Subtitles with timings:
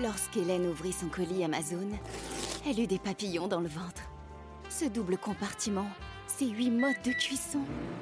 [0.00, 1.88] Lorsqu'Hélène ouvrit son colis Amazon,
[2.68, 4.02] elle eut des papillons dans le ventre.
[4.68, 5.86] Ce double compartiment,
[6.26, 7.60] ces huit modes de cuisson,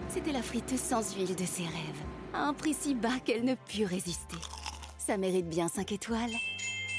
[0.09, 2.03] c'était la friteuse sans huile de ses rêves,
[2.33, 4.37] à un prix si bas qu'elle ne put résister.
[4.99, 6.35] Ça mérite bien 5 étoiles.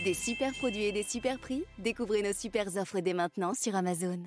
[0.05, 4.19] Des super produits et des super prix, découvrez nos super offres dès maintenant sur Amazon.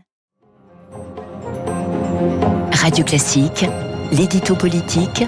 [2.73, 3.65] Radio Classique,
[4.13, 5.25] l'édito politique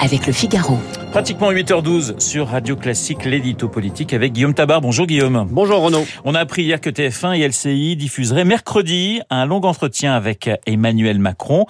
[0.00, 0.78] avec le Figaro.
[1.12, 4.80] Pratiquement 8h12 sur Radio Classique, l'édito politique avec Guillaume Tabar.
[4.80, 5.48] Bonjour Guillaume.
[5.50, 6.06] Bonjour Renaud.
[6.24, 11.18] On a appris hier que TF1 et LCI diffuseraient mercredi un long entretien avec Emmanuel
[11.18, 11.66] Macron.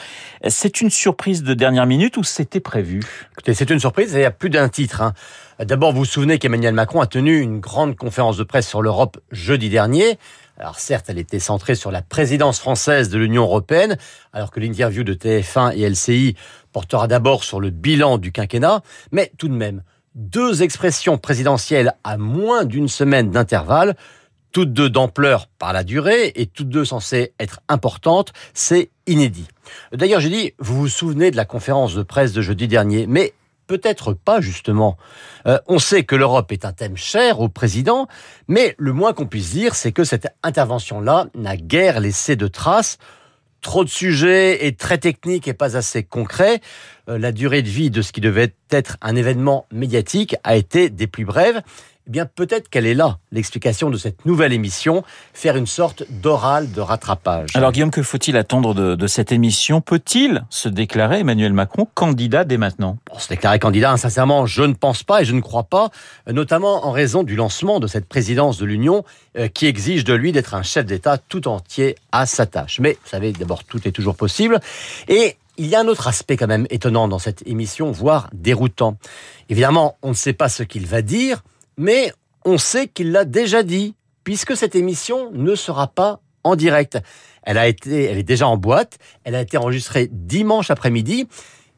[0.46, 3.00] C'est une surprise de dernière minute ou c'était prévu?
[3.32, 5.00] Écoutez, c'est une surprise il y a plus d'un titre.
[5.00, 5.14] Hein.
[5.58, 9.18] D'abord, vous vous souvenez qu'Emmanuel Macron a tenu une grande conférence de presse sur l'Europe
[9.32, 10.18] jeudi dernier.
[10.60, 13.96] Alors certes, elle était centrée sur la présidence française de l'Union européenne,
[14.34, 16.36] alors que l'interview de TF1 et LCI
[16.70, 19.82] portera d'abord sur le bilan du quinquennat, mais tout de même,
[20.14, 23.96] deux expressions présidentielles à moins d'une semaine d'intervalle,
[24.52, 29.48] toutes deux d'ampleur par la durée et toutes deux censées être importantes, c'est inédit.
[29.92, 33.32] D'ailleurs, j'ai dit, vous vous souvenez de la conférence de presse de jeudi dernier, mais
[33.70, 34.96] peut-être pas justement.
[35.46, 38.08] Euh, on sait que l'Europe est un thème cher au président,
[38.48, 42.98] mais le moins qu'on puisse dire, c'est que cette intervention-là n'a guère laissé de traces.
[43.60, 46.60] Trop de sujets et très techniques et pas assez concrets.
[47.08, 50.90] Euh, la durée de vie de ce qui devait être un événement médiatique a été
[50.90, 51.62] des plus brèves
[52.06, 56.72] eh bien peut-être qu'elle est là, l'explication de cette nouvelle émission, faire une sorte d'oral
[56.72, 57.50] de rattrapage.
[57.54, 59.80] Alors Guillaume, que faut-il attendre de, cette émission?
[59.80, 62.96] Peut-il se déclarer, Emmanuel Macron, candidat dès maintenant?
[63.18, 65.90] Se déclarer candidat, sincèrement, je ne pense pas et je ne crois pas,
[66.26, 69.04] notamment en raison du lancement de cette présidence de l'Union
[69.38, 72.80] euh, qui exige de lui d'être un chef d'État tout entier à sa tâche.
[72.80, 74.60] Mais vous savez, d'abord, tout est toujours possible.
[75.08, 78.96] Et il y a un autre aspect quand même étonnant dans cette émission, voire déroutant.
[79.50, 81.42] Évidemment, on ne sait pas ce qu'il va dire,
[81.80, 82.12] mais
[82.44, 86.98] on sait qu'il l'a déjà dit, puisque cette émission ne sera pas en direct.
[87.42, 91.26] Elle a été, elle est déjà en boîte, elle a été enregistrée dimanche après-midi,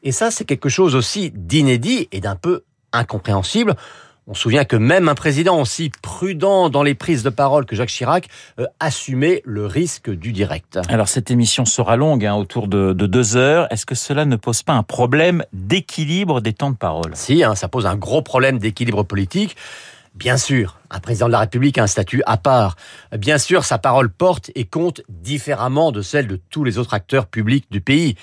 [0.03, 3.75] et ça c'est quelque chose aussi d'inédit et d'un peu incompréhensible.
[4.25, 7.75] On se souvient que même un président aussi prudent dans les prises de parole que
[7.75, 10.79] Jacques Chirac euh, assumait le risque du direct.
[10.87, 13.67] Alors cette émission sera longue, hein, autour de, deux heures.
[13.69, 17.11] Est-ce que cela ne pose pas un problème d'équilibre des temps de parole?
[17.15, 19.57] Si, hein, ça pose un gros problème d'équilibre politique.
[20.15, 22.77] Bien sûr, un président de la République a un statut à part.
[23.17, 27.25] Bien sûr, sa parole porte et compte différemment de celle de tous les autres acteurs
[27.25, 28.15] publics du pays.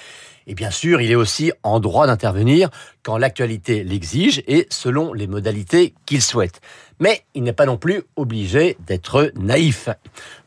[0.51, 2.71] Et bien sûr, il est aussi en droit d'intervenir
[3.05, 6.61] quand l'actualité l'exige et selon les modalités qu'il souhaite.
[6.99, 9.89] Mais il n'est pas non plus obligé d'être naïf.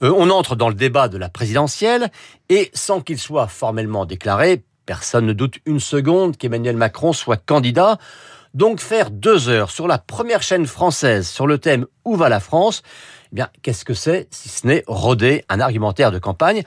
[0.03, 2.11] Euh, on entre dans le débat de la présidentielle
[2.49, 7.97] et sans qu'il soit formellement déclaré, personne ne doute une seconde qu'Emmanuel Macron soit candidat.
[8.53, 12.41] Donc faire deux heures sur la première chaîne française sur le thème Où va la
[12.41, 12.83] France?
[13.31, 16.63] Eh bien, qu'est-ce que c'est si ce n'est roder un argumentaire de campagne?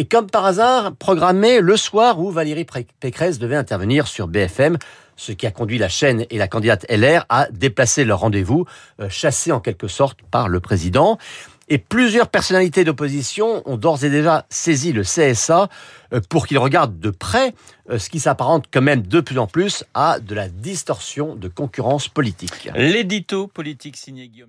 [0.00, 2.64] Et comme par hasard, programmé le soir où Valérie
[3.00, 4.78] Pécresse devait intervenir sur BFM,
[5.16, 8.64] ce qui a conduit la chaîne et la candidate LR à déplacer leur rendez-vous,
[8.98, 11.18] euh, chassé en quelque sorte par le président.
[11.68, 15.68] Et plusieurs personnalités d'opposition ont d'ores et déjà saisi le CSA
[16.14, 17.52] euh, pour qu'il regarde de près
[17.90, 21.48] euh, ce qui s'apparente quand même de plus en plus à de la distorsion de
[21.48, 22.70] concurrence politique.
[22.74, 24.48] L'édito politique signé Guillaume